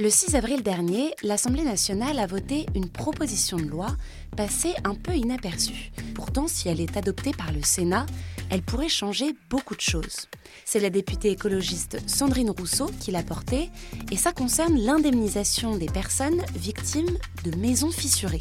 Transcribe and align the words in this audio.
Le 0.00 0.08
6 0.08 0.34
avril 0.34 0.62
dernier, 0.62 1.14
l'Assemblée 1.22 1.62
nationale 1.62 2.18
a 2.20 2.26
voté 2.26 2.64
une 2.74 2.88
proposition 2.88 3.58
de 3.58 3.66
loi 3.66 3.88
passée 4.34 4.72
un 4.84 4.94
peu 4.94 5.12
inaperçue. 5.12 5.92
Pourtant, 6.14 6.48
si 6.48 6.70
elle 6.70 6.80
est 6.80 6.96
adoptée 6.96 7.32
par 7.32 7.52
le 7.52 7.62
Sénat, 7.62 8.06
elle 8.48 8.62
pourrait 8.62 8.88
changer 8.88 9.34
beaucoup 9.50 9.76
de 9.76 9.82
choses. 9.82 10.26
C'est 10.64 10.80
la 10.80 10.88
députée 10.88 11.32
écologiste 11.32 11.98
Sandrine 12.08 12.48
Rousseau 12.48 12.90
qui 12.98 13.10
l'a 13.10 13.22
portée 13.22 13.68
et 14.10 14.16
ça 14.16 14.32
concerne 14.32 14.80
l'indemnisation 14.80 15.76
des 15.76 15.90
personnes 15.90 16.40
victimes 16.56 17.18
de 17.44 17.54
maisons 17.58 17.90
fissurées. 17.90 18.40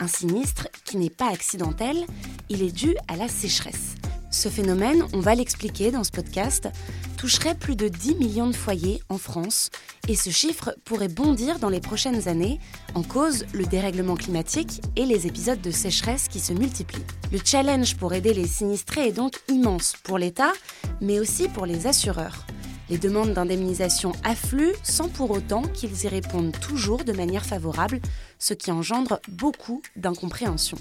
Un 0.00 0.08
sinistre 0.08 0.68
qui 0.86 0.96
n'est 0.96 1.10
pas 1.10 1.30
accidentel, 1.30 2.06
il 2.48 2.62
est 2.62 2.72
dû 2.72 2.96
à 3.06 3.16
la 3.16 3.28
sécheresse. 3.28 3.96
Ce 4.36 4.50
phénomène, 4.50 5.02
on 5.14 5.20
va 5.20 5.34
l'expliquer 5.34 5.90
dans 5.90 6.04
ce 6.04 6.10
podcast, 6.10 6.68
toucherait 7.16 7.54
plus 7.54 7.74
de 7.74 7.88
10 7.88 8.16
millions 8.16 8.46
de 8.48 8.54
foyers 8.54 9.00
en 9.08 9.16
France 9.16 9.70
et 10.08 10.14
ce 10.14 10.28
chiffre 10.28 10.76
pourrait 10.84 11.08
bondir 11.08 11.58
dans 11.58 11.70
les 11.70 11.80
prochaines 11.80 12.28
années 12.28 12.60
en 12.94 13.02
cause 13.02 13.46
le 13.54 13.64
dérèglement 13.64 14.14
climatique 14.14 14.82
et 14.94 15.06
les 15.06 15.26
épisodes 15.26 15.62
de 15.62 15.70
sécheresse 15.70 16.28
qui 16.28 16.38
se 16.38 16.52
multiplient. 16.52 17.06
Le 17.32 17.38
challenge 17.42 17.96
pour 17.96 18.12
aider 18.12 18.34
les 18.34 18.46
sinistrés 18.46 19.08
est 19.08 19.12
donc 19.12 19.32
immense 19.48 19.94
pour 20.04 20.18
l'État, 20.18 20.52
mais 21.00 21.18
aussi 21.18 21.48
pour 21.48 21.64
les 21.64 21.86
assureurs. 21.86 22.44
Les 22.88 22.98
demandes 22.98 23.32
d'indemnisation 23.32 24.12
affluent 24.22 24.74
sans 24.84 25.08
pour 25.08 25.32
autant 25.32 25.62
qu'ils 25.62 26.04
y 26.04 26.08
répondent 26.08 26.56
toujours 26.60 27.02
de 27.02 27.12
manière 27.12 27.44
favorable, 27.44 28.00
ce 28.38 28.54
qui 28.54 28.70
engendre 28.70 29.18
beaucoup 29.28 29.82
d'incompréhension. 29.96 30.78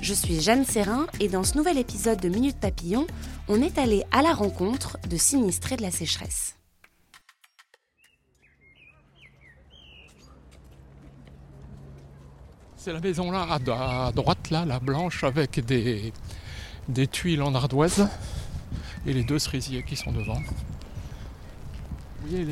Je 0.00 0.14
suis 0.14 0.40
Jeanne 0.40 0.64
Serrin 0.64 1.06
et 1.20 1.28
dans 1.28 1.44
ce 1.44 1.58
nouvel 1.58 1.76
épisode 1.76 2.18
de 2.18 2.30
Minute 2.30 2.58
Papillon, 2.58 3.06
on 3.48 3.60
est 3.60 3.76
allé 3.76 4.04
à 4.10 4.22
la 4.22 4.32
rencontre 4.32 4.98
de 5.08 5.18
sinistrés 5.18 5.76
de 5.76 5.82
la 5.82 5.90
sécheresse. 5.90 6.56
C'est 12.76 12.92
la 12.92 13.00
maison 13.00 13.30
là, 13.30 13.46
à, 13.50 14.12
droite, 14.12 14.50
là, 14.50 14.64
la 14.64 14.78
blanche, 14.78 15.24
avec 15.24 15.60
des, 15.64 16.12
des 16.88 17.06
tuiles 17.06 17.42
en 17.42 17.54
ardoise 17.54 18.08
et 19.06 19.12
les 19.12 19.24
deux 19.24 19.38
cerisiers 19.38 19.82
qui 19.82 19.96
sont 19.96 20.12
devant. 20.12 20.40
Vous 22.24 22.30
voyez, 22.30 22.46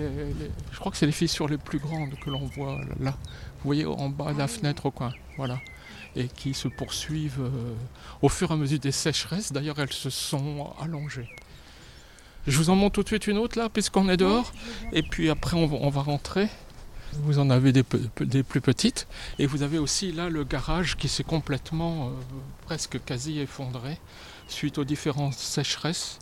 je 0.71 0.79
crois 0.79 0.93
que 0.93 0.99
c'est 0.99 1.07
les 1.07 1.13
fissures 1.13 1.49
les 1.49 1.57
plus 1.57 1.79
grandes 1.79 2.15
que 2.23 2.29
l'on 2.29 2.45
voit 2.47 2.79
là. 3.01 3.13
Vous 3.13 3.65
voyez 3.65 3.87
en 3.87 4.11
bas 4.11 4.35
de 4.35 4.39
la 4.39 4.49
fenêtre 4.49 4.87
au 4.87 4.91
coin. 4.91 5.13
Voilà. 5.39 5.59
Et 6.15 6.29
qui 6.29 6.53
se 6.53 6.69
poursuivent 6.69 7.41
euh, 7.41 7.75
au 8.21 8.29
fur 8.29 8.51
et 8.51 8.55
à 8.55 8.57
mesure 8.57 8.79
des 8.79 8.93
sécheresses. 8.93 9.51
D'ailleurs, 9.51 9.79
elles 9.79 9.93
se 9.93 10.11
sont 10.11 10.75
allongées. 10.79 11.29
Je 12.47 12.59
vous 12.59 12.69
en 12.69 12.77
montre 12.77 12.97
tout 12.97 13.03
de 13.03 13.09
suite 13.09 13.27
une 13.29 13.39
autre 13.39 13.59
là, 13.59 13.71
puisqu'on 13.71 14.11
est 14.11 14.19
dehors. 14.19 14.53
Et 14.93 15.03
puis 15.03 15.31
après, 15.31 15.57
on 15.57 15.89
va, 15.89 16.03
rentrer. 16.03 16.49
Vous 17.15 17.39
en 17.39 17.49
avez 17.49 17.73
des, 17.73 17.83
plus 17.83 18.61
petites. 18.61 19.07
Et 19.39 19.47
vous 19.47 19.63
avez 19.63 19.79
aussi 19.79 20.13
là 20.13 20.29
le 20.29 20.45
garage 20.45 20.99
qui 20.99 21.09
s'est 21.09 21.25
complètement, 21.25 22.09
euh, 22.09 22.11
presque 22.67 23.03
quasi 23.05 23.39
effondré 23.39 23.99
suite 24.49 24.77
aux 24.77 24.85
différentes 24.85 25.35
sécheresses. 25.35 26.19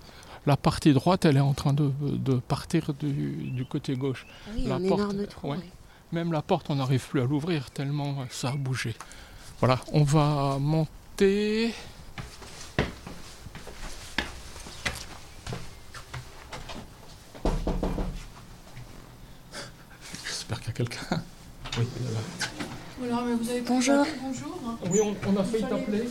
La 0.47 0.57
partie 0.57 0.95
droite, 0.95 1.27
elle 1.27 1.37
est 1.37 1.41
en 1.41 1.53
train 1.53 1.75
de, 1.75 1.91
partir 2.49 2.95
du, 2.95 3.65
côté 3.69 3.95
gauche. 3.95 4.27
Ah 4.47 4.51
oui, 4.55 4.65
la 4.67 4.77
un 4.77 4.81
porte, 4.81 5.01
énorme 5.01 5.27
trou, 5.27 5.55
Même 6.13 6.33
la 6.33 6.41
porte, 6.43 6.71
on 6.71 6.77
n'arrive 6.77 7.07
plus 7.07 7.21
à 7.21 7.25
l'ouvrir 7.25 7.71
tellement 7.71 8.25
ça 8.31 8.49
a 8.49 8.57
bougé. 8.57 8.95
Voilà, 9.61 9.79
on 9.93 10.03
va 10.03 10.57
monter. 10.59 11.75
J'espère 20.25 20.61
qu'il 20.61 20.69
y 20.69 20.71
a 20.71 20.73
quelqu'un. 20.73 21.23
Oui, 21.79 21.87
Bonjour. 23.67 24.07
Oui, 24.91 25.01
on, 25.03 25.37
a 25.37 25.45
failli 25.45 25.65
t'appeler. 25.65 26.09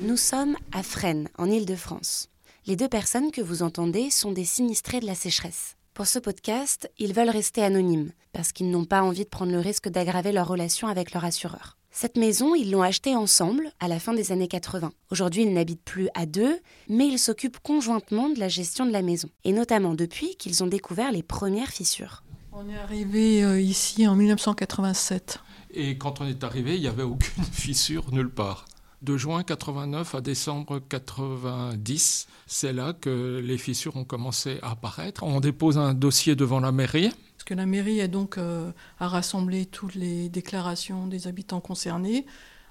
Nous 0.00 0.16
sommes 0.16 0.56
à 0.72 0.82
Fresnes, 0.82 1.28
en 1.38 1.50
Île-de-France. 1.50 2.28
Les 2.66 2.76
deux 2.76 2.88
personnes 2.88 3.30
que 3.30 3.42
vous 3.42 3.62
entendez 3.62 4.08
sont 4.08 4.32
des 4.32 4.46
sinistrés 4.46 5.00
de 5.00 5.04
la 5.04 5.14
sécheresse. 5.14 5.76
Pour 5.92 6.06
ce 6.06 6.18
podcast, 6.18 6.90
ils 6.98 7.12
veulent 7.12 7.28
rester 7.28 7.62
anonymes, 7.62 8.12
parce 8.32 8.52
qu'ils 8.52 8.70
n'ont 8.70 8.86
pas 8.86 9.02
envie 9.02 9.24
de 9.24 9.28
prendre 9.28 9.52
le 9.52 9.58
risque 9.58 9.90
d'aggraver 9.90 10.32
leur 10.32 10.48
relation 10.48 10.88
avec 10.88 11.12
leur 11.12 11.26
assureur. 11.26 11.76
Cette 11.90 12.16
maison, 12.16 12.54
ils 12.54 12.70
l'ont 12.70 12.80
achetée 12.80 13.16
ensemble 13.16 13.70
à 13.80 13.88
la 13.88 14.00
fin 14.00 14.14
des 14.14 14.32
années 14.32 14.48
80. 14.48 14.92
Aujourd'hui, 15.10 15.42
ils 15.42 15.52
n'habitent 15.52 15.84
plus 15.84 16.08
à 16.14 16.24
deux, 16.24 16.58
mais 16.88 17.06
ils 17.06 17.18
s'occupent 17.18 17.58
conjointement 17.58 18.30
de 18.30 18.40
la 18.40 18.48
gestion 18.48 18.86
de 18.86 18.92
la 18.92 19.02
maison, 19.02 19.28
et 19.44 19.52
notamment 19.52 19.92
depuis 19.92 20.34
qu'ils 20.36 20.64
ont 20.64 20.66
découvert 20.66 21.12
les 21.12 21.22
premières 21.22 21.68
fissures. 21.68 22.22
On 22.50 22.66
est 22.70 22.78
arrivé 22.78 23.44
euh, 23.44 23.60
ici 23.60 24.08
en 24.08 24.16
1987. 24.16 25.38
Et 25.74 25.98
quand 25.98 26.22
on 26.22 26.26
est 26.26 26.42
arrivé, 26.42 26.76
il 26.76 26.80
n'y 26.80 26.88
avait 26.88 27.02
aucune 27.02 27.44
fissure 27.52 28.10
nulle 28.10 28.30
part 28.30 28.64
de 29.04 29.16
juin 29.16 29.42
89 29.42 30.14
à 30.14 30.20
décembre 30.20 30.80
90. 30.88 32.26
C'est 32.46 32.72
là 32.72 32.92
que 32.92 33.40
les 33.44 33.58
fissures 33.58 33.96
ont 33.96 34.04
commencé 34.04 34.58
à 34.62 34.72
apparaître. 34.72 35.22
On 35.22 35.40
dépose 35.40 35.78
un 35.78 35.94
dossier 35.94 36.34
devant 36.34 36.60
la 36.60 36.72
mairie. 36.72 37.10
Parce 37.36 37.44
que 37.44 37.54
la 37.54 37.66
mairie 37.66 38.00
a 38.00 38.08
donc 38.08 38.38
euh, 38.38 38.72
a 38.98 39.08
rassemblé 39.08 39.66
toutes 39.66 39.94
les 39.94 40.28
déclarations 40.28 41.06
des 41.06 41.26
habitants 41.26 41.60
concernés, 41.60 42.24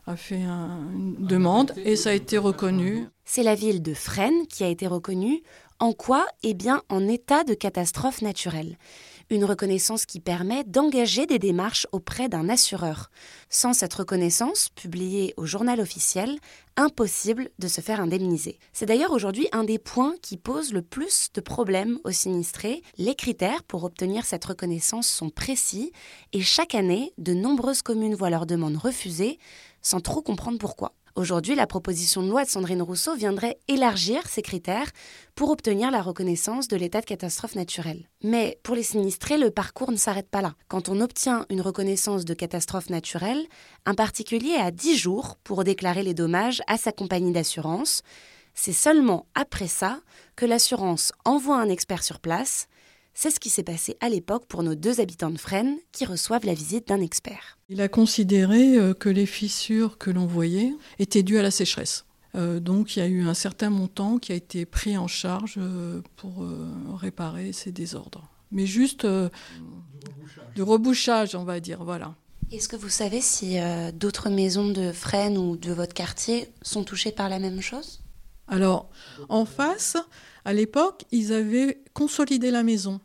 a 0.08 0.16
fait 0.16 0.42
une 0.42 1.16
demande 1.20 1.72
et 1.78 1.96
ça 1.96 2.10
a 2.10 2.14
été 2.14 2.38
reconnu. 2.38 3.06
C'est 3.24 3.44
la 3.44 3.56
ville 3.56 3.82
de 3.82 3.94
Fresnes 3.94 4.48
qui 4.50 4.64
a 4.64 4.68
été 4.68 4.88
reconnue. 4.88 5.44
En 5.80 5.94
quoi? 5.94 6.26
Eh 6.44 6.54
bien, 6.54 6.82
en 6.90 7.08
état 7.08 7.44
de 7.44 7.54
catastrophe 7.54 8.22
naturelle 8.22 8.78
une 9.30 9.46
reconnaissance 9.46 10.06
qui 10.06 10.20
permet 10.20 10.64
d'engager 10.64 11.26
des 11.26 11.40
démarches 11.40 11.88
auprès 11.92 12.30
d'un 12.30 12.50
assureur. 12.50 13.10
Sans 13.50 13.74
cette 13.74 13.94
reconnaissance, 13.94 14.70
publiée 14.70 15.34
au 15.38 15.46
journal 15.46 15.80
officiel, 15.80 16.38
impossible 16.76 17.50
de 17.60 17.68
se 17.68 17.82
faire 17.82 18.02
indemniser. 18.02 18.60
C'est 18.74 18.86
d'ailleurs 18.86 19.12
aujourd'hui 19.12 19.48
un 19.52 19.64
des 19.64 19.80
points 19.80 20.16
qui 20.22 20.38
pose 20.38 20.74
le 20.74 20.82
plus 20.82 21.30
de 21.34 21.42
problèmes 21.42 22.00
aux 22.04 22.12
sinistrés. 22.12 22.82
Les 22.98 23.16
critères 23.16 23.64
pour 23.64 23.84
obtenir 23.84 24.26
cette 24.26 24.46
reconnaissance 24.46 25.08
sont 25.08 25.30
précis 25.30 25.92
et 26.32 26.42
chaque 26.42 26.76
année, 26.76 27.14
de 27.18 27.34
nombreuses 27.34 27.82
communes 27.82 28.16
voient 28.16 28.30
leur 28.30 28.46
demande 28.46 28.78
refusée 28.78 29.40
sans 29.82 30.00
trop 30.00 30.22
comprendre 30.22 30.58
pourquoi. 30.58 30.94
Aujourd'hui, 31.16 31.54
la 31.54 31.68
proposition 31.68 32.24
de 32.24 32.30
loi 32.30 32.44
de 32.44 32.50
Sandrine 32.50 32.82
Rousseau 32.82 33.16
viendrait 33.16 33.60
élargir 33.68 34.28
ces 34.28 34.42
critères 34.42 34.90
pour 35.36 35.52
obtenir 35.52 35.92
la 35.92 36.02
reconnaissance 36.02 36.68
de 36.68 36.76
l'état 36.76 37.02
de 37.02 37.06
catastrophe 37.06 37.54
naturelle. 37.54 38.10
Mais 38.24 38.60
pour 38.64 38.74
les 38.74 38.82
sinistrés, 38.82 39.38
le 39.38 39.52
parcours 39.52 39.92
ne 39.92 39.96
s'arrête 39.96 40.30
pas 40.30 40.42
là. 40.42 40.56
Quand 40.70 40.90
on 40.90 41.02
obtient 41.02 41.46
une 41.52 41.62
reconnaissance 41.62 42.26
de 42.26 42.34
catastrophe 42.34 42.90
naturelle, 42.90 43.46
un 43.86 43.94
particulier 43.94 44.56
a 44.56 44.72
10 44.72 44.98
jours 44.98 45.38
pour 45.44 45.64
déclarer 45.64 46.02
les 46.02 46.16
dommages 46.16 46.64
à 46.66 46.78
sa 46.78 46.92
compagnie 46.92 47.32
d'assurance. 47.32 48.02
C'est 48.56 48.74
seulement 48.74 49.28
après 49.36 49.68
ça 49.68 50.00
que 50.36 50.48
l'assurance 50.48 51.12
envoie 51.26 51.58
un 51.58 51.70
expert 51.70 52.04
sur 52.04 52.20
place 52.20 52.68
c'est 53.14 53.30
ce 53.30 53.40
qui 53.40 53.50
s'est 53.50 53.64
passé 53.64 53.96
à 54.02 54.10
l'époque 54.10 54.46
pour 54.48 54.64
nos 54.64 54.76
deux 54.76 55.00
habitants 55.00 55.30
de 55.30 55.38
Fresnes 55.38 55.78
qui 55.92 56.06
reçoivent 56.06 56.46
la 56.46 56.54
visite 56.54 56.88
d'un 56.88 57.02
expert. 57.02 57.58
Il 57.70 57.82
a 57.82 57.88
considéré 57.88 58.78
euh, 58.78 58.94
que 58.94 59.10
les 59.10 59.26
fissures 59.26 59.98
que 59.98 60.10
l'on 60.10 60.26
voyait 60.26 60.74
étaient 61.00 61.24
dues 61.24 61.38
à 61.38 61.44
la 61.44 61.52
sécheresse. 61.52 62.06
Euh, 62.36 62.60
donc 62.60 62.96
il 62.96 63.00
y 63.00 63.02
a 63.04 63.08
eu 63.08 63.24
un 63.24 63.36
certain 63.36 63.70
montant 63.70 64.18
qui 64.18 64.32
a 64.32 64.36
été 64.36 64.66
pris 64.66 64.98
en 64.98 65.08
charge 65.08 65.56
euh, 65.58 66.02
pour 66.16 66.46
réparer 66.96 67.54
ces 67.54 67.72
désordres. 67.72 68.28
Mais 68.52 68.66
juste 68.66 69.06
de 69.06 69.30
rebouchage, 70.60 71.36
on 71.36 71.44
va 71.44 71.60
dire, 71.60 71.84
voilà. 71.84 72.16
Est-ce 72.52 72.68
que 72.68 72.76
vous 72.76 72.90
savez 72.90 73.20
si 73.20 73.58
d'autres 73.94 74.30
maisons 74.30 74.70
de 74.70 74.92
Fresnes 74.92 75.40
ou 75.40 75.58
de 75.58 75.72
votre 75.72 75.96
quartier 75.96 76.50
sont 76.62 76.84
touchées 76.84 77.12
par 77.12 77.30
la 77.30 77.40
même 77.40 77.62
chose? 77.62 78.04
Alors, 78.48 78.90
en 79.30 79.46
face, 79.46 79.98
à 80.46 80.54
l'époque, 80.54 81.06
ils 81.12 81.34
avaient 81.34 81.82
consolidé 81.94 82.52
la 82.52 82.64
maison, 82.64 83.00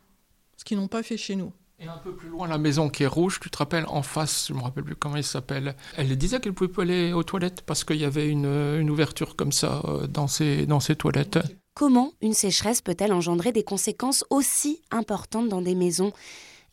ce 0.57 0.63
qu'ils 0.63 0.77
n'ont 0.77 0.87
pas 0.87 1.03
fait 1.03 1.17
chez 1.17 1.35
nous. 1.35 1.51
Et 1.81 1.87
un 1.87 1.97
peu 1.97 2.13
plus 2.13 2.27
loin, 2.27 2.47
la 2.47 2.57
maison 2.57 2.89
qui 2.89 3.03
est 3.03 3.07
rouge, 3.07 3.39
tu 3.39 3.49
te 3.49 3.57
rappelles, 3.57 3.85
en 3.87 4.01
face, 4.01 4.47
je 4.49 4.53
ne 4.53 4.57
me 4.57 4.63
rappelle 4.63 4.83
plus 4.83 4.97
comment 4.97 5.15
elle 5.15 5.23
s'appelle, 5.23 5.77
elle 5.95 6.17
disait 6.17 6.41
qu'elle 6.41 6.51
ne 6.51 6.55
pouvait 6.55 6.69
pas 6.69 6.81
aller 6.81 7.13
aux 7.13 7.23
toilettes 7.23 7.61
parce 7.61 7.85
qu'il 7.85 7.95
y 7.95 8.03
avait 8.03 8.27
une, 8.27 8.89
ouverture 8.89 9.37
comme 9.37 9.53
ça 9.53 9.81
euh, 9.85 10.05
dans 10.05 10.27
ses, 10.27 10.65
dans 10.65 10.81
ses 10.81 10.97
toilettes. 10.97 11.39
comment 11.75 12.11
une 12.21 12.33
sécheresse 12.33 12.81
peut-elle 12.81 13.13
engendrer 13.13 13.53
des 13.53 13.63
conséquences 13.63 14.25
aussi 14.29 14.81
importantes 14.91 15.47
dans 15.47 15.61
des 15.61 15.75
maisons? 15.75 16.11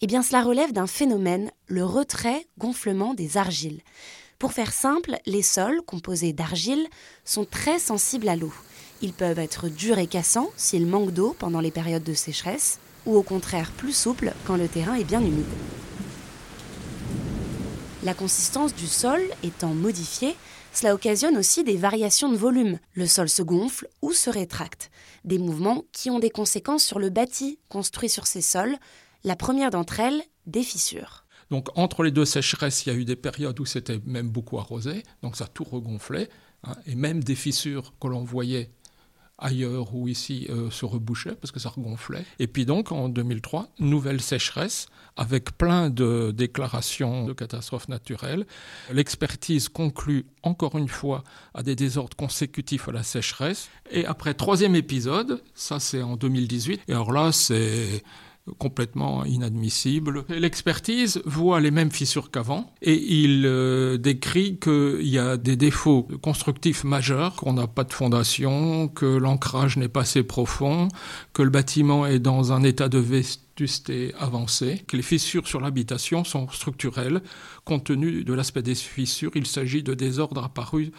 Eh 0.00 0.08
bien, 0.08 0.22
cela 0.22 0.42
relève 0.42 0.72
d'un 0.72 0.88
phénomène, 0.88 1.52
le 1.68 1.84
retrait-gonflement 1.84 3.14
des 3.14 3.36
argiles. 3.36 3.82
Pour 4.40 4.52
faire 4.52 4.72
simple, 4.72 5.16
les 5.24 5.42
sols, 5.42 5.82
composés 5.86 6.32
d'argile, 6.32 6.86
sont 7.24 7.44
très 7.44 7.78
sensibles 7.78 8.28
à 8.28 8.36
l'eau. 8.36 8.52
Ils 9.02 9.12
peuvent 9.12 9.38
être 9.38 9.68
durs 9.68 9.98
et 9.98 10.06
cassants 10.06 10.50
s'ils 10.56 10.86
manquent 10.86 11.12
d'eau 11.12 11.36
pendant 11.38 11.60
les 11.60 11.70
périodes 11.70 12.04
de 12.04 12.14
sécheresse, 12.14 12.78
ou 13.04 13.16
au 13.16 13.22
contraire 13.22 13.70
plus 13.72 13.94
souples 13.94 14.32
quand 14.46 14.56
le 14.56 14.68
terrain 14.68 14.94
est 14.94 15.04
bien 15.04 15.20
humide. 15.20 15.44
La 18.02 18.14
consistance 18.14 18.74
du 18.74 18.86
sol 18.86 19.20
étant 19.42 19.74
modifiée, 19.74 20.36
cela 20.72 20.94
occasionne 20.94 21.36
aussi 21.36 21.64
des 21.64 21.76
variations 21.76 22.30
de 22.30 22.36
volume. 22.36 22.78
Le 22.94 23.06
sol 23.06 23.28
se 23.28 23.42
gonfle 23.42 23.88
ou 24.02 24.12
se 24.12 24.30
rétracte. 24.30 24.90
Des 25.24 25.38
mouvements 25.38 25.84
qui 25.92 26.10
ont 26.10 26.18
des 26.18 26.30
conséquences 26.30 26.84
sur 26.84 26.98
le 26.98 27.10
bâti 27.10 27.58
construit 27.68 28.08
sur 28.08 28.26
ces 28.26 28.42
sols. 28.42 28.76
La 29.24 29.36
première 29.36 29.70
d'entre 29.70 30.00
elles, 30.00 30.22
des 30.46 30.62
fissures. 30.62 31.24
Donc 31.50 31.68
entre 31.78 32.02
les 32.02 32.10
deux 32.10 32.24
sécheresses, 32.24 32.86
il 32.86 32.92
y 32.92 32.92
a 32.92 32.98
eu 32.98 33.04
des 33.04 33.16
périodes 33.16 33.58
où 33.58 33.66
c'était 33.66 34.00
même 34.04 34.28
beaucoup 34.28 34.58
arrosé, 34.58 35.02
donc 35.22 35.36
ça 35.36 35.46
tout 35.46 35.64
regonflait, 35.64 36.28
hein, 36.64 36.74
et 36.86 36.94
même 36.94 37.22
des 37.22 37.34
fissures 37.36 37.94
que 38.00 38.08
l'on 38.08 38.24
voyait 38.24 38.70
ailleurs 39.38 39.94
ou 39.94 40.08
ici 40.08 40.46
euh, 40.50 40.70
se 40.70 40.84
rebouchaient 40.84 41.34
parce 41.34 41.50
que 41.50 41.60
ça 41.60 41.68
regonflait. 41.68 42.24
Et 42.38 42.46
puis 42.46 42.64
donc 42.64 42.92
en 42.92 43.08
2003, 43.08 43.68
nouvelle 43.78 44.20
sécheresse 44.20 44.86
avec 45.16 45.56
plein 45.56 45.88
de 45.88 46.30
déclarations 46.30 47.26
de 47.26 47.32
catastrophes 47.32 47.88
naturelles. 47.88 48.46
L'expertise 48.92 49.68
conclut 49.68 50.26
encore 50.42 50.76
une 50.76 50.88
fois 50.88 51.24
à 51.54 51.62
des 51.62 51.74
désordres 51.74 52.16
consécutifs 52.16 52.88
à 52.88 52.92
la 52.92 53.02
sécheresse. 53.02 53.68
Et 53.90 54.04
après 54.04 54.34
troisième 54.34 54.74
épisode, 54.74 55.42
ça 55.54 55.80
c'est 55.80 56.02
en 56.02 56.16
2018, 56.16 56.82
et 56.88 56.92
alors 56.92 57.12
là 57.12 57.32
c'est 57.32 58.02
complètement 58.58 59.24
inadmissible. 59.24 60.24
L'expertise 60.28 61.20
voit 61.24 61.60
les 61.60 61.70
mêmes 61.70 61.90
fissures 61.90 62.30
qu'avant 62.30 62.72
et 62.82 62.94
il 62.94 63.44
euh, 63.44 63.98
décrit 63.98 64.58
qu'il 64.58 65.06
y 65.08 65.18
a 65.18 65.36
des 65.36 65.56
défauts 65.56 66.08
constructifs 66.22 66.84
majeurs, 66.84 67.36
qu'on 67.36 67.54
n'a 67.54 67.66
pas 67.66 67.84
de 67.84 67.92
fondation, 67.92 68.88
que 68.88 69.06
l'ancrage 69.06 69.76
n'est 69.76 69.88
pas 69.88 70.02
assez 70.02 70.22
profond, 70.22 70.88
que 71.32 71.42
le 71.42 71.50
bâtiment 71.50 72.06
est 72.06 72.18
dans 72.18 72.52
un 72.52 72.62
état 72.62 72.88
de 72.88 72.98
vétusté 72.98 74.14
avancé, 74.18 74.82
que 74.86 74.96
les 74.96 75.02
fissures 75.02 75.48
sur 75.48 75.60
l'habitation 75.60 76.24
sont 76.24 76.48
structurelles. 76.48 77.22
Compte 77.64 77.84
tenu 77.84 78.24
de 78.24 78.32
l'aspect 78.32 78.62
des 78.62 78.74
fissures, 78.74 79.32
il 79.34 79.46
s'agit 79.46 79.82
de 79.82 79.94
désordres 79.94 80.44
apparus 80.44 80.90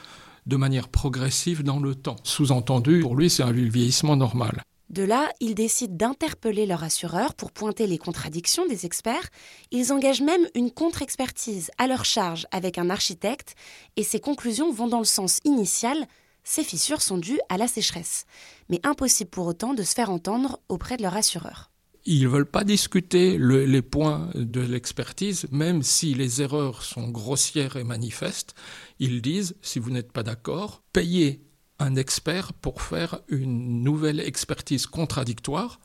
de 0.45 0.55
manière 0.55 0.87
progressive 0.87 1.63
dans 1.63 1.79
le 1.79 1.93
temps. 1.93 2.15
Sous-entendu, 2.23 3.01
pour 3.01 3.15
lui, 3.15 3.29
c'est 3.29 3.43
un 3.43 3.51
vieillissement 3.51 4.15
normal. 4.15 4.63
De 4.97 5.03
là, 5.03 5.31
ils 5.39 5.53
décident 5.53 5.93
d'interpeller 5.95 6.65
leur 6.65 6.83
assureur 6.83 7.35
pour 7.35 7.51
pointer 7.51 7.85
les 7.85 7.99
contradictions 7.99 8.65
des 8.65 8.87
experts. 8.87 9.29
Ils 9.69 9.93
engagent 9.93 10.23
même 10.23 10.47
une 10.55 10.71
contre-expertise 10.71 11.69
à 11.77 11.85
leur 11.85 12.03
charge 12.03 12.47
avec 12.49 12.79
un 12.79 12.89
architecte 12.89 13.53
et 13.95 14.01
ces 14.01 14.19
conclusions 14.19 14.71
vont 14.71 14.87
dans 14.87 14.97
le 14.97 15.05
sens 15.05 15.39
initial. 15.45 16.07
Ces 16.43 16.63
fissures 16.63 17.03
sont 17.03 17.19
dues 17.19 17.39
à 17.47 17.57
la 17.57 17.67
sécheresse. 17.67 18.25
Mais 18.69 18.79
impossible 18.83 19.29
pour 19.29 19.45
autant 19.45 19.75
de 19.75 19.83
se 19.83 19.93
faire 19.93 20.09
entendre 20.09 20.61
auprès 20.67 20.97
de 20.97 21.03
leur 21.03 21.15
assureur. 21.15 21.69
Ils 22.05 22.23
ne 22.23 22.29
veulent 22.29 22.49
pas 22.49 22.63
discuter 22.63 23.37
les 23.37 23.81
points 23.83 24.31
de 24.33 24.61
l'expertise, 24.61 25.45
même 25.51 25.83
si 25.83 26.15
les 26.15 26.41
erreurs 26.41 26.81
sont 26.81 27.09
grossières 27.09 27.75
et 27.75 27.83
manifestes. 27.83 28.55
Ils 28.97 29.21
disent, 29.21 29.57
si 29.61 29.77
vous 29.77 29.91
n'êtes 29.91 30.11
pas 30.11 30.23
d'accord, 30.23 30.81
payez 30.91 31.46
un 31.79 31.95
expert 31.95 32.53
pour 32.53 32.81
faire 32.81 33.19
une 33.27 33.83
nouvelle 33.83 34.19
expertise 34.19 34.87
contradictoire 34.87 35.79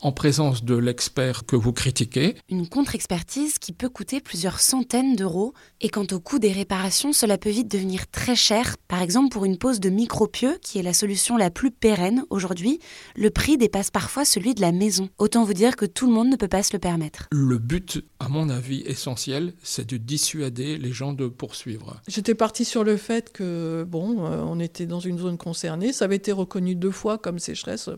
en 0.00 0.12
présence 0.12 0.64
de 0.64 0.74
l'expert 0.74 1.46
que 1.46 1.56
vous 1.56 1.72
critiquez. 1.72 2.36
Une 2.48 2.68
contre-expertise 2.68 3.58
qui 3.58 3.72
peut 3.72 3.88
coûter 3.88 4.20
plusieurs 4.20 4.60
centaines 4.60 5.16
d'euros. 5.16 5.54
Et 5.80 5.88
quant 5.88 6.06
au 6.12 6.20
coût 6.20 6.38
des 6.38 6.52
réparations, 6.52 7.12
cela 7.12 7.38
peut 7.38 7.50
vite 7.50 7.70
devenir 7.70 8.06
très 8.10 8.36
cher. 8.36 8.76
Par 8.88 9.02
exemple, 9.02 9.30
pour 9.30 9.44
une 9.44 9.58
pose 9.58 9.80
de 9.80 9.90
micropieux, 9.90 10.58
qui 10.62 10.78
est 10.78 10.82
la 10.82 10.92
solution 10.92 11.36
la 11.36 11.50
plus 11.50 11.70
pérenne 11.70 12.24
aujourd'hui, 12.30 12.80
le 13.16 13.30
prix 13.30 13.56
dépasse 13.56 13.90
parfois 13.90 14.24
celui 14.24 14.54
de 14.54 14.60
la 14.60 14.72
maison. 14.72 15.08
Autant 15.18 15.44
vous 15.44 15.54
dire 15.54 15.76
que 15.76 15.86
tout 15.86 16.06
le 16.06 16.12
monde 16.12 16.28
ne 16.28 16.36
peut 16.36 16.48
pas 16.48 16.62
se 16.62 16.72
le 16.72 16.78
permettre. 16.78 17.28
Le 17.32 17.58
but, 17.58 18.04
à 18.20 18.28
mon 18.28 18.50
avis, 18.50 18.82
essentiel, 18.86 19.54
c'est 19.62 19.88
de 19.88 19.96
dissuader 19.96 20.76
les 20.76 20.92
gens 20.92 21.12
de 21.12 21.28
poursuivre. 21.28 22.00
J'étais 22.08 22.34
parti 22.34 22.64
sur 22.64 22.84
le 22.84 22.96
fait 22.96 23.32
que, 23.32 23.84
bon, 23.88 24.26
euh, 24.26 24.42
on 24.42 24.60
était 24.60 24.86
dans 24.86 25.00
une 25.00 25.18
zone 25.18 25.38
concernée, 25.38 25.92
ça 25.92 26.04
avait 26.04 26.16
été 26.16 26.32
reconnu 26.32 26.74
deux 26.74 26.90
fois 26.90 27.18
comme 27.18 27.38
sécheresse 27.38 27.88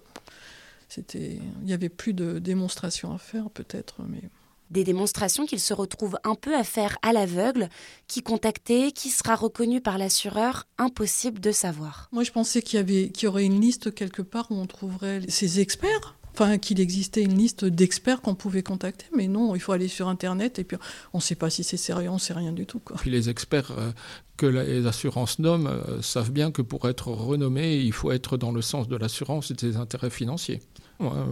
c'était, 0.89 1.39
il 1.63 1.69
y 1.69 1.73
avait 1.73 1.89
plus 1.89 2.15
de 2.15 2.39
démonstrations 2.39 3.13
à 3.13 3.19
faire 3.19 3.51
peut-être, 3.51 4.03
mais 4.09 4.23
des 4.71 4.85
démonstrations 4.85 5.47
qu'il 5.47 5.61
se 5.61 5.75
retrouve 5.75 6.19
un 6.25 6.35
peu 6.35 6.57
à 6.57 6.65
faire 6.65 6.99
à 7.03 7.13
l'aveugle, 7.13 7.69
qui 8.09 8.23
contacter, 8.23 8.93
qui 8.93 9.11
sera 9.11 9.37
reconnu 9.37 9.81
par 9.81 9.99
l'assureur, 9.99 10.67
impossible 10.79 11.41
de 11.41 11.53
savoir. 11.53 12.09
Moi, 12.13 12.25
je 12.25 12.33
pensais 12.33 12.63
qu'il 12.63 12.79
y 12.79 12.81
avait, 12.81 13.11
qu'il 13.11 13.27
y 13.27 13.29
aurait 13.29 13.45
une 13.45 13.61
liste 13.61 13.95
quelque 13.95 14.23
part 14.23 14.51
où 14.51 14.55
on 14.55 14.67
trouverait 14.67 15.23
ces 15.29 15.61
experts. 15.61 16.17
Enfin, 16.33 16.59
qu'il 16.59 16.81
existait 16.81 17.23
une 17.23 17.39
liste 17.39 17.65
d'experts 17.65 18.21
qu'on 18.21 18.35
pouvait 18.35 18.63
contacter, 18.63 19.07
mais 19.17 19.27
non, 19.27 19.55
il 19.55 19.61
faut 19.61 19.73
aller 19.73 19.89
sur 19.89 20.07
Internet 20.07 20.59
et 20.59 20.65
puis 20.65 20.77
on 21.15 21.19
ne 21.19 21.23
sait 21.23 21.35
pas 21.35 21.49
si 21.49 21.65
c'est 21.65 21.79
sérieux, 21.79 22.11
on 22.11 22.15
ne 22.15 22.19
sait 22.19 22.35
rien 22.35 22.53
du 22.53 22.67
tout. 22.67 22.79
Quoi. 22.79 22.99
Puis 22.99 23.11
les 23.11 23.31
experts 23.31 23.71
euh, 23.71 23.91
que 24.37 24.47
les 24.47 24.87
assurances 24.87 25.39
nomment 25.39 25.67
euh, 25.67 26.03
savent 26.03 26.31
bien 26.31 26.51
que 26.51 26.63
pour 26.63 26.89
être 26.89 27.09
renommé, 27.09 27.77
il 27.77 27.93
faut 27.93 28.13
être 28.13 28.37
dans 28.37 28.53
le 28.53 28.63
sens 28.63 28.89
de 28.89 28.97
l'assurance 28.97 29.51
et 29.51 29.55
des 29.55 29.77
intérêts 29.77 30.11
financiers 30.11 30.61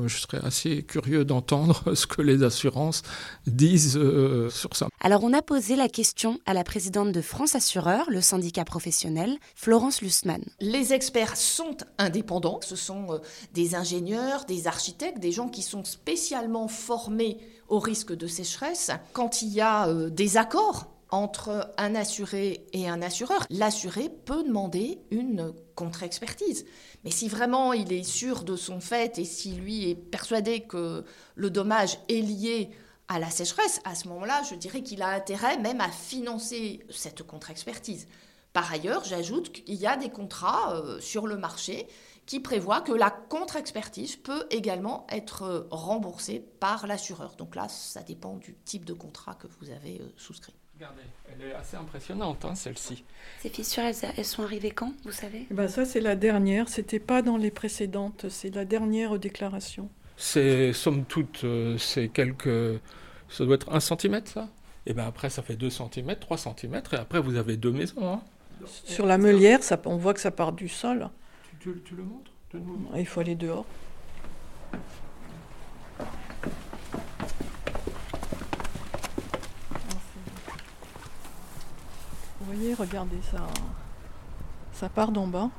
je 0.06 0.18
serais 0.18 0.44
assez 0.44 0.82
curieux 0.82 1.24
d'entendre 1.24 1.82
ce 1.94 2.06
que 2.06 2.22
les 2.22 2.42
assurances 2.42 3.02
disent 3.46 3.96
euh, 3.96 4.50
sur 4.50 4.76
ça. 4.76 4.88
Alors, 5.00 5.24
on 5.24 5.32
a 5.32 5.42
posé 5.42 5.76
la 5.76 5.88
question 5.88 6.38
à 6.46 6.54
la 6.54 6.64
présidente 6.64 7.12
de 7.12 7.20
France 7.20 7.54
Assureur, 7.54 8.10
le 8.10 8.20
syndicat 8.20 8.64
professionnel, 8.64 9.36
Florence 9.54 10.02
Lussmann. 10.02 10.42
Les 10.60 10.92
experts 10.92 11.36
sont 11.36 11.76
indépendants. 11.98 12.60
Ce 12.62 12.76
sont 12.76 13.06
euh, 13.10 13.18
des 13.52 13.74
ingénieurs, 13.74 14.44
des 14.44 14.66
architectes, 14.66 15.18
des 15.18 15.32
gens 15.32 15.48
qui 15.48 15.62
sont 15.62 15.84
spécialement 15.84 16.68
formés 16.68 17.38
au 17.68 17.78
risque 17.78 18.14
de 18.14 18.26
sécheresse. 18.26 18.90
Quand 19.12 19.42
il 19.42 19.48
y 19.48 19.60
a 19.60 19.88
euh, 19.88 20.10
des 20.10 20.36
accords 20.36 20.93
entre 21.14 21.72
un 21.78 21.94
assuré 21.94 22.66
et 22.72 22.88
un 22.88 23.00
assureur, 23.00 23.46
l'assuré 23.48 24.08
peut 24.08 24.42
demander 24.42 24.98
une 25.12 25.54
contre-expertise. 25.76 26.66
Mais 27.04 27.12
si 27.12 27.28
vraiment 27.28 27.72
il 27.72 27.92
est 27.92 28.02
sûr 28.02 28.42
de 28.42 28.56
son 28.56 28.80
fait 28.80 29.16
et 29.20 29.24
si 29.24 29.52
lui 29.52 29.88
est 29.88 29.94
persuadé 29.94 30.62
que 30.62 31.04
le 31.36 31.50
dommage 31.50 32.00
est 32.08 32.20
lié 32.20 32.70
à 33.06 33.20
la 33.20 33.30
sécheresse, 33.30 33.80
à 33.84 33.94
ce 33.94 34.08
moment-là, 34.08 34.42
je 34.50 34.56
dirais 34.56 34.82
qu'il 34.82 35.02
a 35.02 35.10
intérêt 35.10 35.56
même 35.56 35.80
à 35.80 35.88
financer 35.88 36.84
cette 36.90 37.22
contre-expertise. 37.22 38.08
Par 38.52 38.72
ailleurs, 38.72 39.04
j'ajoute 39.04 39.52
qu'il 39.52 39.76
y 39.76 39.86
a 39.86 39.96
des 39.96 40.10
contrats 40.10 40.74
euh, 40.74 41.00
sur 41.00 41.28
le 41.28 41.36
marché 41.36 41.86
qui 42.26 42.40
prévoient 42.40 42.80
que 42.80 42.92
la 42.92 43.10
contre-expertise 43.10 44.16
peut 44.16 44.46
également 44.50 45.06
être 45.10 45.68
remboursée 45.70 46.40
par 46.58 46.88
l'assureur. 46.88 47.36
Donc 47.36 47.54
là, 47.54 47.68
ça 47.68 48.02
dépend 48.02 48.36
du 48.36 48.56
type 48.64 48.84
de 48.84 48.94
contrat 48.94 49.34
que 49.34 49.46
vous 49.60 49.70
avez 49.70 50.00
euh, 50.00 50.08
souscrit. 50.16 50.54
Regardez, 50.76 51.02
elle 51.32 51.48
est 51.48 51.54
assez 51.54 51.76
impressionnante, 51.76 52.44
hein, 52.44 52.56
celle-ci. 52.56 53.04
Ces 53.40 53.48
fissures, 53.48 53.84
elles, 53.84 54.24
sont 54.24 54.42
arrivées 54.42 54.72
quand, 54.72 54.92
vous 55.04 55.12
savez? 55.12 55.46
Eh 55.48 55.54
ben 55.54 55.68
Ça, 55.68 55.84
c'est 55.84 56.00
la 56.00 56.16
dernière. 56.16 56.68
C'était 56.68 56.98
pas 56.98 57.22
dans 57.22 57.36
les 57.36 57.52
précédentes. 57.52 58.26
C'est 58.28 58.52
la 58.52 58.64
dernière 58.64 59.16
déclaration. 59.18 59.88
C'est, 60.16 60.72
somme 60.72 61.04
toute, 61.04 61.44
euh, 61.44 61.78
c'est 61.78 62.08
quelques. 62.08 62.80
Ça 63.28 63.44
doit 63.44 63.54
être 63.54 63.72
un 63.72 63.80
centimètre, 63.80 64.30
ça? 64.30 64.48
Et 64.86 64.94
bien 64.94 65.06
après, 65.06 65.30
ça 65.30 65.42
fait 65.42 65.56
2 65.56 65.70
cm, 65.70 66.16
3 66.18 66.38
cm, 66.38 66.82
et 66.92 66.96
après, 66.96 67.20
vous 67.20 67.36
avez 67.36 67.56
deux 67.56 67.72
maisons. 67.72 68.06
Hein. 68.06 68.22
Sur 68.66 69.06
la 69.06 69.16
meulière, 69.16 69.62
ça, 69.62 69.80
on 69.84 69.96
voit 69.96 70.12
que 70.12 70.20
ça 70.20 70.30
part 70.30 70.52
du 70.52 70.68
sol. 70.68 71.08
Tu, 71.60 71.82
tu 71.84 71.94
le 71.94 72.02
montres? 72.02 72.32
Il 72.96 73.06
faut 73.06 73.20
aller 73.20 73.34
dehors. 73.34 73.66
Voyez, 82.54 82.74
regardez, 82.74 83.18
ça, 83.30 83.46
ça 84.72 84.88
part 84.88 85.12
d'en 85.12 85.26
bas. 85.26 85.50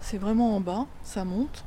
C'est 0.00 0.18
vraiment 0.18 0.56
en 0.56 0.60
bas, 0.60 0.86
ça 1.02 1.24
monte. 1.24 1.64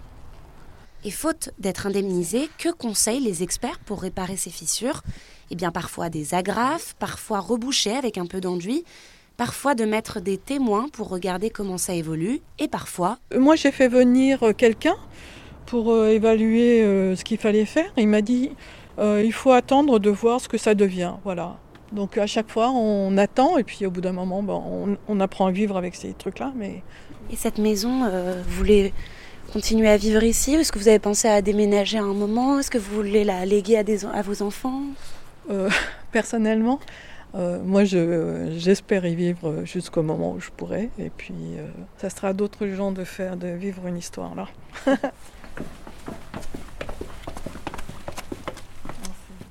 Et 1.03 1.11
faute 1.11 1.51
d'être 1.59 1.87
indemnisé, 1.87 2.49
que 2.57 2.69
conseillent 2.69 3.21
les 3.21 3.41
experts 3.41 3.79
pour 3.79 4.01
réparer 4.01 4.35
ces 4.35 4.49
fissures? 4.49 5.01
Eh 5.49 5.55
bien, 5.55 5.71
parfois 5.71 6.09
des 6.09 6.33
agrafes, 6.33 6.93
parfois 6.99 7.39
reboucher 7.39 7.95
avec 7.95 8.17
un 8.17 8.25
peu 8.25 8.41
d'enduit, 8.41 8.83
parfois 9.37 9.73
de 9.73 9.85
mettre 9.85 10.19
des 10.19 10.37
témoins 10.37 10.89
pour 10.89 11.09
regarder 11.09 11.49
comment 11.49 11.77
ça 11.77 11.93
évolue, 11.93 12.41
et 12.59 12.67
parfois. 12.67 13.17
Euh, 13.33 13.39
moi, 13.39 13.55
j'ai 13.55 13.71
fait 13.71 13.87
venir 13.87 14.43
euh, 14.43 14.53
quelqu'un 14.53 14.97
pour 15.65 15.91
euh, 15.91 16.09
évaluer 16.09 16.81
ce 17.15 17.23
qu'il 17.23 17.37
fallait 17.37 17.65
faire. 17.65 17.91
Il 17.97 18.07
m'a 18.07 18.21
dit 18.21 18.51
il 19.01 19.31
faut 19.31 19.53
attendre 19.53 19.97
de 19.97 20.09
voir 20.09 20.41
ce 20.41 20.49
que 20.49 20.57
ça 20.57 20.75
devient. 20.75 21.13
Voilà. 21.23 21.55
Donc 21.91 22.17
à 22.17 22.27
chaque 22.27 22.49
fois, 22.49 22.69
on 22.69 23.17
attend 23.17 23.57
et 23.57 23.63
puis 23.63 23.85
au 23.85 23.91
bout 23.91 24.01
d'un 24.01 24.11
moment, 24.11 24.43
on, 25.07 25.19
apprend 25.19 25.47
à 25.47 25.51
vivre 25.51 25.77
avec 25.77 25.95
ces 25.95 26.13
trucs-là. 26.13 26.53
Mais... 26.55 26.83
Et 27.31 27.35
cette 27.35 27.57
maison, 27.57 28.03
euh, 28.05 28.41
vous, 28.47 28.63
les, 28.63 28.93
continuer 29.49 29.89
à 29.89 29.97
vivre 29.97 30.23
ici 30.23 30.53
est-ce 30.53 30.71
que 30.71 30.79
vous 30.79 30.87
avez 30.87 30.99
pensé 30.99 31.27
à 31.27 31.41
déménager 31.41 31.97
à 31.97 32.03
un 32.03 32.13
moment? 32.13 32.59
Est-ce 32.59 32.71
que 32.71 32.77
vous 32.77 32.95
voulez 32.95 33.23
la 33.23 33.45
léguer 33.45 33.77
à, 33.77 33.83
des, 33.83 34.05
à 34.05 34.21
vos 34.21 34.41
enfants? 34.41 34.83
Euh, 35.49 35.69
Personnellement, 36.11 36.79
euh, 37.35 37.61
moi 37.63 37.83
j'espère 37.83 39.05
y 39.05 39.15
vivre 39.15 39.63
jusqu'au 39.65 40.03
moment 40.03 40.33
où 40.33 40.39
je 40.39 40.49
pourrai. 40.55 40.89
Et 40.99 41.09
puis 41.09 41.33
euh, 41.57 41.67
ça 41.97 42.09
sera 42.09 42.29
à 42.29 42.33
d'autres 42.33 42.67
gens 42.67 42.91
de 42.91 43.03
faire, 43.03 43.37
de 43.37 43.47
vivre 43.47 43.85
une 43.87 43.97
histoire 43.97 44.35
là. 44.35 44.47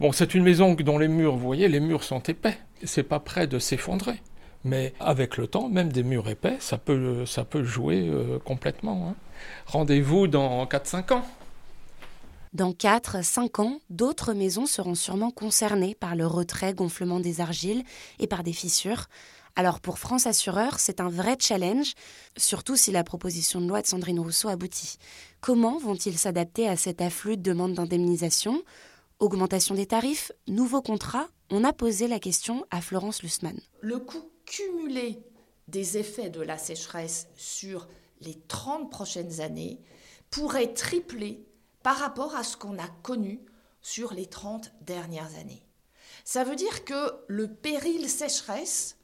bon, 0.01 0.13
c'est 0.13 0.35
une 0.35 0.43
maison 0.43 0.75
dont 0.75 0.99
les 0.99 1.09
murs, 1.09 1.37
vous 1.37 1.47
voyez, 1.47 1.69
les 1.69 1.81
murs 1.81 2.05
sont 2.05 2.21
épais. 2.21 2.59
C'est 2.85 3.03
pas 3.03 3.21
prêt 3.21 3.47
de 3.47 3.59
s'effondrer. 3.59 4.21
Mais 4.65 4.93
avec 5.01 5.37
le 5.37 5.47
temps, 5.47 5.69
même 5.69 5.93
des 5.93 6.03
murs 6.03 6.29
épais, 6.29 6.57
ça 6.61 6.79
peut, 6.79 7.25
ça 7.27 7.45
peut 7.45 7.63
jouer 7.63 8.11
complètement. 8.45 9.11
Hein. 9.11 9.15
Rendez-vous 9.67 10.27
dans 10.27 10.65
4-5 10.67 11.15
ans. 11.15 11.25
Dans 12.55 12.73
4-5 12.73 13.61
ans, 13.61 13.81
d'autres 13.91 14.33
maisons 14.33 14.67
seront 14.67 14.95
sûrement 14.95 15.31
concernées 15.31 15.95
par 15.95 16.17
le 16.17 16.27
retrait 16.27 16.73
gonflement 16.73 17.21
des 17.21 17.41
argiles 17.41 17.85
et 18.19 18.27
par 18.27 18.43
des 18.43 18.55
fissures. 18.55 19.07
Alors 19.55 19.81
pour 19.81 19.99
France 19.99 20.27
Assureur, 20.27 20.79
c'est 20.79 21.01
un 21.01 21.09
vrai 21.09 21.37
challenge, 21.39 21.93
surtout 22.37 22.77
si 22.77 22.91
la 22.91 23.05
proposition 23.05 23.61
de 23.61 23.67
loi 23.67 23.83
de 23.83 23.87
Sandrine 23.87 24.21
Rousseau 24.21 24.49
aboutit. 24.49 24.99
Comment 25.41 25.79
vont-ils 25.79 26.17
s'adapter 26.17 26.69
à 26.69 26.77
cet 26.77 27.03
afflux 27.03 27.37
de 27.37 27.43
demandes 27.43 27.75
d'indemnisation? 27.75 28.63
Augmentation 29.21 29.75
des 29.75 29.87
tarifs 29.87 30.31
Nouveaux 30.47 30.81
contrats 30.81 31.27
On 31.51 31.65
a 31.65 31.73
posé 31.73 32.07
la 32.07 32.21
question 32.21 32.65
à 32.71 32.81
Florence 32.81 33.21
Lussmann. 33.25 33.59
Le 33.81 33.99
coût 33.99 34.31
cumulé 34.47 35.19
des 35.67 35.99
effets 35.99 36.31
de 36.31 36.41
la 36.41 36.57
sécheresse 36.57 37.27
sur 37.35 37.89
les 38.21 38.39
30 38.47 38.93
prochaines 38.93 39.41
années 39.41 39.81
pourrait 40.31 40.73
tripler 40.73 41.45
par 41.83 41.97
rapport 41.97 42.37
à 42.37 42.45
ce 42.45 42.57
qu'on 42.57 42.79
a 42.79 42.87
connu 43.03 43.41
sur 43.83 44.15
les 44.15 44.27
30 44.27 44.73
dernières 44.83 45.37
années. 45.37 45.67
Ça 46.23 46.45
veut 46.45 46.57
dire 46.57 46.85
que 46.85 47.13
le 47.27 47.53
péril 47.53 48.09
sécheresse, 48.09 48.99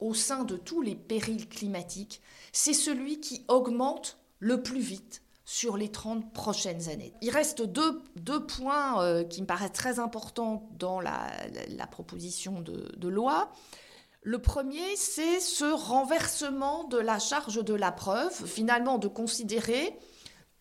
au 0.00 0.14
sein 0.14 0.42
de 0.42 0.56
tous 0.56 0.82
les 0.82 0.96
périls 0.96 1.48
climatiques, 1.48 2.22
c'est 2.52 2.74
celui 2.74 3.20
qui 3.20 3.44
augmente 3.46 4.18
le 4.40 4.64
plus 4.64 4.80
vite 4.80 5.22
sur 5.48 5.78
les 5.78 5.90
30 5.90 6.34
prochaines 6.34 6.90
années. 6.90 7.14
Il 7.22 7.30
reste 7.30 7.62
deux, 7.62 8.02
points 8.46 9.02
euh, 9.02 9.24
qui 9.24 9.40
me 9.40 9.46
paraissent 9.46 9.72
très 9.72 9.98
importants 9.98 10.68
dans 10.78 11.00
la, 11.00 11.30
proposition 11.90 12.60
de 12.60 13.08
loi. 13.08 13.50
Le 14.22 14.42
premier, 14.42 14.94
c'est 14.96 15.40
ce 15.40 15.64
renversement 15.64 16.84
de 16.84 16.98
la 16.98 17.18
charge 17.18 17.64
de 17.64 17.72
la 17.72 17.92
preuve, 17.92 18.44
finalement 18.44 18.98
de 18.98 19.08
considérer 19.08 19.98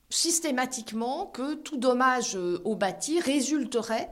systématiquement 0.10 1.26
que 1.26 1.56
tout 1.56 1.76
dommage 1.76 2.38
euh, 2.38 2.62
au 2.64 2.78
bâti 2.78 3.20
résulterait 3.20 4.10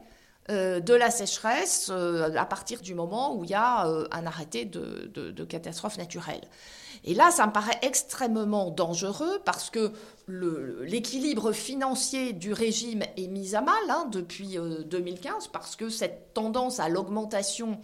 euh, 0.50 0.80
de 0.80 0.94
la 0.94 1.12
sécheresse 1.12 1.90
euh, 1.92 2.36
à 2.36 2.46
partir 2.46 2.82
du 2.82 2.94
moment 2.94 3.36
où 3.36 3.44
il 3.44 3.50
y 3.50 3.56
a 3.56 3.86
un 4.12 4.26
arrêté 4.26 4.66
de, 4.66 5.44
catastrophe 5.46 5.98
naturelle. 5.98 6.42
Et 7.04 7.14
là, 7.14 7.30
ça 7.32 7.46
me 7.46 7.52
paraît 7.52 7.78
extrêmement 7.82 8.72
dangereux 8.72 9.40
parce 9.46 9.70
que 9.70 9.92
l'équilibre 10.28 11.52
financier 11.52 12.34
du 12.34 12.52
régime 12.52 13.04
est 13.16 13.28
mis 13.28 13.56
à 13.56 13.62
mal 13.62 13.76
hein, 13.90 14.08
depuis 14.12 14.58
2015 14.86 15.50
parce 15.50 15.76
que 15.76 15.90
cette 15.90 16.34
tendance 16.34 16.80
à 16.80 16.90
l'augmentation 16.90 17.80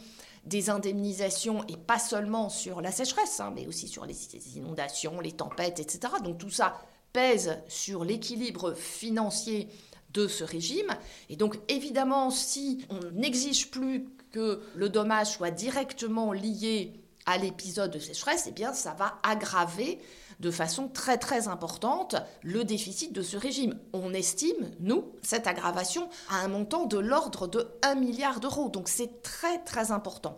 des 0.46 0.70
indemnisations, 0.70 1.64
et 1.68 1.78
pas 1.78 2.00
seulement 2.00 2.50
sur 2.50 2.82
la 2.82 2.92
sécheresse, 2.92 3.40
hein, 3.40 3.52
mais 3.56 3.68
aussi 3.68 3.88
sur 3.88 4.06
les 4.06 4.16
inondations, 4.56 5.20
les 5.20 5.34
tempêtes, 5.34 5.80
etc. 5.80 6.14
Donc 6.24 6.40
tout 6.40 6.50
ça 6.50 6.82
pèse 7.14 7.58
sur 7.68 8.04
l'équilibre 8.04 8.74
financier 8.74 9.68
de 10.14 10.28
ce 10.28 10.44
régime. 10.44 10.92
Et 11.30 11.36
donc 11.36 11.60
évidemment, 11.68 12.30
si 12.30 12.86
on 12.90 13.00
n'exige 13.12 13.72
plus 13.72 14.06
que 14.32 14.62
le 14.76 14.90
dommage 14.90 15.32
soit 15.32 15.52
directement 15.52 16.32
lié 16.34 16.94
à 17.26 17.38
l'épisode 17.38 17.92
de 17.92 18.00
sécheresse, 18.00 18.46
eh 18.48 18.52
bien 18.52 18.74
ça 18.74 18.94
va 18.94 19.18
aggraver 19.24 20.00
de 20.40 20.50
façon 20.50 20.88
très 20.88 21.18
très 21.18 21.48
importante 21.48 22.16
le 22.42 22.64
déficit 22.64 23.14
de 23.14 23.22
ce 23.22 23.38
régime. 23.38 23.78
On 23.94 24.14
estime, 24.14 24.72
nous, 24.80 25.06
cette 25.22 25.46
aggravation 25.46 26.10
à 26.30 26.38
un 26.38 26.48
montant 26.48 26.86
de 26.86 26.98
l'ordre 26.98 27.48
de 27.48 27.68
1 27.84 27.96
milliard 27.96 28.40
d'euros. 28.40 28.70
Donc 28.70 28.90
c'est 28.90 29.22
très 29.22 29.60
très 29.60 29.92
important. 29.92 30.36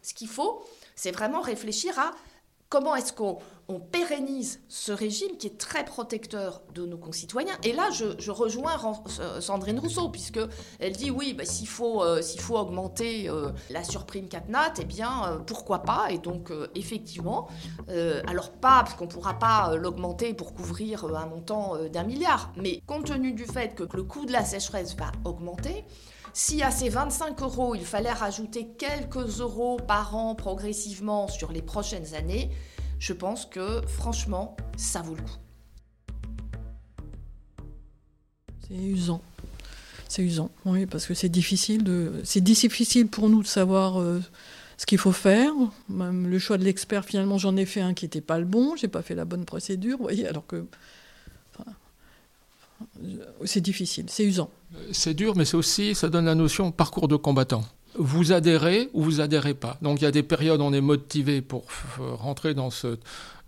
Ce 0.00 0.14
qu'il 0.14 0.28
faut, 0.28 0.64
c'est 0.96 1.10
vraiment 1.12 1.42
réfléchir 1.42 1.98
à 1.98 2.12
comment 2.72 2.96
est-ce 2.96 3.12
qu'on 3.12 3.38
pérennise 3.90 4.62
ce 4.66 4.92
régime 4.92 5.36
qui 5.36 5.46
est 5.46 5.58
très 5.58 5.84
protecteur 5.84 6.62
de 6.74 6.86
nos 6.86 6.96
concitoyens? 6.96 7.52
Et 7.64 7.74
là, 7.74 7.90
je, 7.90 8.30
rejoins 8.30 8.78
Sandrine 9.40 9.78
Rousseau, 9.78 10.08
puisqu'elle 10.08 10.92
dit 10.92 11.10
oui, 11.10 11.34
bah, 11.34 11.44
s'il 11.44 11.68
faut, 11.68 12.02
euh, 12.02 12.22
augmenter 12.48 13.28
euh, 13.28 13.50
la 13.68 13.84
surprime 13.84 14.26
CatNat, 14.26 14.72
eh 14.80 14.84
bien, 14.84 15.10
euh, 15.26 15.38
pourquoi 15.40 15.80
pas? 15.80 16.06
Et 16.08 16.16
donc, 16.16 16.50
effectivement, 16.74 17.48
alors 18.26 18.50
pas, 18.52 18.84
parce 18.84 18.94
qu'on 18.94 19.04
ne 19.04 19.10
pourra 19.10 19.38
pas 19.38 19.76
l'augmenter 19.76 20.32
pour 20.32 20.54
couvrir 20.54 21.04
un 21.04 21.26
montant 21.26 21.76
d'un 21.92 22.04
milliard, 22.04 22.52
mais 22.56 22.80
compte 22.86 23.04
tenu 23.04 23.34
du 23.34 23.44
fait 23.44 23.74
que 23.74 23.84
le 23.94 24.02
coût 24.02 24.24
de 24.24 24.32
la 24.32 24.46
sécheresse 24.46 24.96
va 24.96 25.12
augmenter, 25.26 25.84
si 26.32 26.62
à 26.62 26.70
ces 26.70 26.88
25 26.88 27.40
euros, 27.42 27.74
il 27.74 27.84
fallait 27.84 28.12
rajouter 28.12 28.68
quelques 28.78 29.40
euros 29.40 29.76
par 29.76 30.16
an 30.16 30.34
progressivement 30.34 31.28
sur 31.28 31.52
les 31.52 31.62
prochaines 31.62 32.14
années, 32.14 32.50
je 32.98 33.12
pense 33.12 33.46
que 33.46 33.82
franchement, 33.86 34.56
ça 34.76 35.02
vaut 35.02 35.14
le 35.14 35.22
coup. 35.22 35.38
C'est 38.66 38.74
usant. 38.74 39.20
C'est 40.08 40.22
usant, 40.22 40.50
oui, 40.66 40.86
parce 40.86 41.06
que 41.06 41.14
c'est 41.14 41.28
difficile, 41.28 41.84
de... 41.84 42.20
c'est 42.22 42.42
difficile 42.42 43.08
pour 43.08 43.28
nous 43.30 43.42
de 43.42 43.46
savoir 43.46 44.00
euh, 44.00 44.20
ce 44.76 44.84
qu'il 44.84 44.98
faut 44.98 45.12
faire. 45.12 45.52
Même 45.88 46.28
le 46.28 46.38
choix 46.38 46.58
de 46.58 46.64
l'expert, 46.64 47.04
finalement, 47.04 47.38
j'en 47.38 47.56
ai 47.56 47.64
fait 47.64 47.80
un 47.80 47.94
qui 47.94 48.04
n'était 48.04 48.20
pas 48.20 48.38
le 48.38 48.44
bon, 48.44 48.76
j'ai 48.76 48.88
pas 48.88 49.02
fait 49.02 49.14
la 49.14 49.24
bonne 49.24 49.44
procédure, 49.44 49.98
voyez, 49.98 50.26
alors 50.28 50.46
que 50.46 50.66
c'est 53.44 53.60
difficile, 53.60 54.06
c'est 54.08 54.24
usant. 54.24 54.50
C'est 54.90 55.14
dur, 55.14 55.34
mais 55.36 55.44
c'est 55.44 55.56
aussi, 55.56 55.94
ça 55.94 56.08
donne 56.08 56.26
la 56.26 56.34
notion 56.34 56.72
parcours 56.72 57.08
de 57.08 57.16
combattant. 57.16 57.64
Vous 57.98 58.32
adhérez 58.32 58.88
ou 58.94 59.02
vous 59.02 59.20
adhérez 59.20 59.52
pas. 59.52 59.76
Donc 59.82 60.00
il 60.00 60.04
y 60.04 60.06
a 60.06 60.10
des 60.10 60.22
périodes 60.22 60.60
où 60.60 60.64
on 60.64 60.72
est 60.72 60.80
motivé 60.80 61.42
pour 61.42 61.64
rentrer 61.98 62.54
dans 62.54 62.70
ce, 62.70 62.98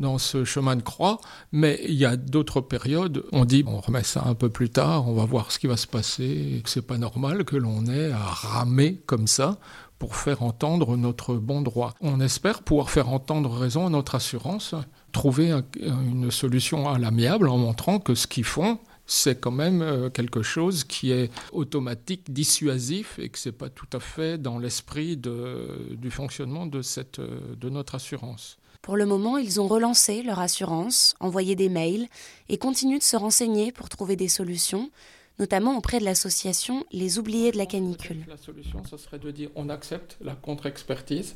dans 0.01 0.19
ce 0.19 0.45
chemin 0.45 0.77
de 0.77 0.83
croix, 0.83 1.19
mais 1.51 1.81
il 1.89 1.95
y 1.95 2.05
a 2.05 2.17
d'autres 2.17 2.61
périodes, 2.61 3.25
on 3.33 3.47
dit 3.47 3.65
on 3.67 3.81
remet 3.81 4.03
ça 4.03 4.23
un 4.27 4.35
peu 4.35 4.51
plus 4.51 4.69
tard, 4.69 5.09
on 5.09 5.15
va 5.15 5.25
voir 5.25 5.51
ce 5.51 5.59
qui 5.59 5.67
va 5.67 5.79
se 5.79 5.87
passer, 5.87 6.63
c'est 6.67 6.87
pas 6.87 6.99
normal 6.99 7.45
que 7.45 7.57
l'on 7.57 7.87
ait 7.87 8.13
à 8.13 8.19
ramer 8.19 9.01
comme 9.07 9.27
ça 9.27 9.59
pour 9.99 10.17
faire 10.17 10.43
entendre 10.43 10.99
notre 10.99 11.37
bon 11.37 11.63
droit. 11.63 11.95
On 12.03 12.21
espère 12.21 12.63
pouvoir 12.63 12.91
faire 12.91 13.09
entendre 13.09 13.51
raison 13.51 13.87
à 13.87 13.91
notre 13.91 14.15
assurance, 14.17 14.75
trouver 15.13 15.55
une 15.81 16.31
solution 16.31 16.89
à 16.89 16.99
l'amiable 16.99 17.49
en 17.49 17.57
montrant 17.57 17.99
que 17.99 18.15
ce 18.15 18.27
qu'ils 18.27 18.45
font, 18.45 18.79
c'est 19.07 19.41
quand 19.41 19.51
même 19.51 19.83
euh, 19.83 20.11
quelque 20.11 20.43
chose 20.43 20.85
qui 20.85 21.13
est 21.13 21.31
automatique, 21.53 22.33
dissuasif 22.33 23.19
et 23.19 23.29
que 23.29 23.39
ce 23.39 23.49
n'est 23.49 23.55
pas 23.55 23.69
tout 23.69 23.89
à 23.93 24.01
fait 24.01 24.39
dans 24.39 24.59
l'esprit 24.59 25.17
du 25.17 26.11
fonctionnement 26.11 26.67
de, 26.67 26.83
cette, 26.83 27.19
euh, 27.19 27.55
de 27.57 27.69
notre 27.69 27.95
assurance. 27.97 28.59
Pour 28.83 28.97
le 28.97 29.07
moment, 29.07 29.39
ils 29.39 29.61
ont 29.61 29.67
relancé 29.67 30.23
leur 30.23 30.41
assurance, 30.41 31.15
envoyé 31.21 31.57
des 31.57 31.71
mails 31.71 32.07
et 32.49 32.59
continuent 32.59 32.99
de 32.99 33.03
se 33.03 33.17
renseigner 33.17 33.73
pour 33.73 33.89
trouver 33.89 34.15
des 34.15 34.29
solutions, 34.29 34.91
notamment 35.39 35.77
auprès 35.77 36.01
de 36.01 36.05
l'association 36.05 36.85
Les 36.93 37.19
Oubliés 37.19 37.51
de 37.51 37.57
la 37.57 37.67
canicule. 37.67 38.25
La 38.29 38.37
solution, 38.37 38.83
ce 38.85 38.97
serait 38.97 39.19
de 39.19 39.31
dire 39.31 39.51
on 39.55 39.69
accepte 39.69 40.19
la 40.21 40.35
contre-expertise 40.35 41.35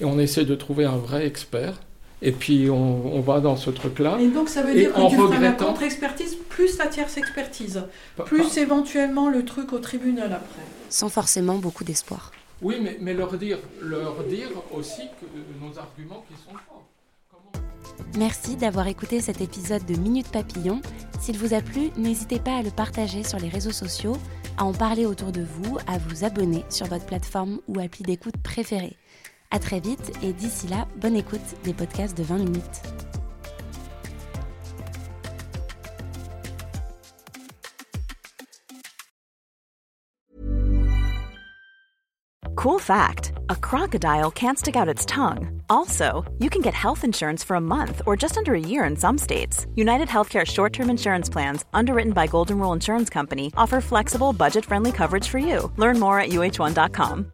et 0.00 0.04
on 0.04 0.18
essaie 0.18 0.44
de 0.44 0.54
trouver 0.54 0.84
un 0.84 0.96
vrai 0.96 1.26
expert 1.26 1.80
et 2.22 2.32
puis 2.32 2.70
on, 2.70 3.20
va 3.20 3.40
dans 3.40 3.56
ce 3.56 3.70
truc-là. 3.70 4.18
Et 4.20 4.28
donc 4.28 4.48
ça 4.48 4.62
veut 4.62 4.74
dire 4.74 4.92
que 4.92 5.08
tu 5.10 5.16
feras 5.16 5.38
la 5.38 5.52
contre-expertise 5.52 6.36
plus 6.48 6.78
la 6.78 6.86
tierce 6.86 7.16
expertise, 7.16 7.82
plus 8.24 8.56
éventuellement 8.56 9.28
le 9.28 9.44
truc 9.44 9.72
au 9.72 9.78
tribunal 9.78 10.32
après. 10.32 10.62
Sans 10.88 11.08
forcément 11.08 11.56
beaucoup 11.56 11.84
d'espoir. 11.84 12.32
Oui, 12.62 12.76
mais, 12.80 12.96
mais, 13.00 13.14
leur, 13.14 13.36
dire, 13.36 13.58
leur 13.82 14.22
dire 14.24 14.48
aussi 14.72 15.02
que 15.20 15.26
nos 15.60 15.78
arguments 15.78 16.24
qui 16.28 16.34
sont 16.36 16.56
forts. 16.66 16.84
Merci 18.16 18.56
d'avoir 18.56 18.86
écouté 18.86 19.20
cet 19.20 19.40
épisode 19.40 19.84
de 19.84 19.96
Minute 19.96 20.28
Papillon. 20.28 20.80
S'il 21.20 21.36
vous 21.36 21.52
a 21.52 21.60
plu, 21.60 21.90
n'hésitez 21.96 22.38
pas 22.38 22.56
à 22.56 22.62
le 22.62 22.70
partager 22.70 23.24
sur 23.24 23.38
les 23.38 23.48
réseaux 23.48 23.72
sociaux, 23.72 24.16
à 24.56 24.64
en 24.64 24.72
parler 24.72 25.04
autour 25.04 25.32
de 25.32 25.42
vous, 25.42 25.78
à 25.86 25.98
vous 25.98 26.24
abonner 26.24 26.64
sur 26.70 26.86
votre 26.86 27.06
plateforme 27.06 27.60
ou 27.68 27.80
appli 27.80 28.04
d'écoute 28.04 28.36
préférée. 28.42 28.96
À 29.50 29.58
très 29.58 29.80
vite 29.80 30.12
et 30.22 30.32
d'ici 30.32 30.66
là, 30.68 30.86
bonne 31.00 31.16
écoute 31.16 31.40
des 31.64 31.72
podcasts 31.72 32.16
de 32.16 32.24
20 32.24 32.38
minutes. 32.38 32.82
Cool 42.64 42.78
fact 42.78 43.32
a 43.50 43.56
crocodile 43.56 44.30
can't 44.30 44.58
stick 44.58 44.74
out 44.74 44.88
its 44.88 45.04
tongue. 45.04 45.60
Also, 45.68 46.24
you 46.38 46.48
can 46.48 46.62
get 46.62 46.72
health 46.72 47.04
insurance 47.04 47.44
for 47.44 47.56
a 47.56 47.60
month 47.60 48.00
or 48.06 48.16
just 48.16 48.38
under 48.38 48.54
a 48.54 48.58
year 48.58 48.84
in 48.84 48.96
some 48.96 49.18
states. 49.18 49.66
United 49.74 50.08
Healthcare 50.08 50.46
short 50.46 50.72
term 50.72 50.88
insurance 50.88 51.28
plans, 51.28 51.64
underwritten 51.74 52.12
by 52.12 52.26
Golden 52.26 52.58
Rule 52.58 52.72
Insurance 52.72 53.10
Company, 53.10 53.52
offer 53.56 53.82
flexible, 53.82 54.32
budget 54.32 54.64
friendly 54.64 54.92
coverage 54.92 55.28
for 55.28 55.38
you. 55.38 55.70
Learn 55.76 56.00
more 56.00 56.18
at 56.18 56.30
uh1.com. 56.30 57.33